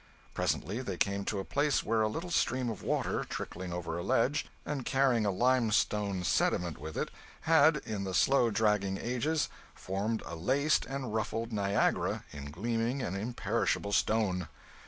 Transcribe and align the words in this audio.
Presently 0.33 0.81
they 0.81 0.97
came 0.97 1.25
to 1.25 1.37
a 1.37 1.45
place 1.45 1.83
where 1.83 2.01
a 2.01 2.07
little 2.07 2.31
stream 2.31 2.71
of 2.71 2.81
water, 2.81 3.23
trickling 3.23 3.71
over 3.71 3.99
a 3.99 4.03
ledge 4.03 4.47
and 4.65 4.83
carrying 4.83 5.27
a 5.27 5.31
limestone 5.31 6.23
sediment 6.23 6.79
with 6.79 6.97
it, 6.97 7.11
had, 7.41 7.77
in 7.85 8.03
the 8.03 8.15
slow 8.15 8.49
dragging 8.49 8.97
ages, 8.97 9.47
formed 9.75 10.23
a 10.25 10.33
laced 10.35 10.87
and 10.87 11.13
ruffled 11.13 11.53
Niagara 11.53 12.23
in 12.31 12.49
gleaming 12.49 13.03
and 13.03 13.15
imperishable 13.15 13.91
stone. 13.91 14.47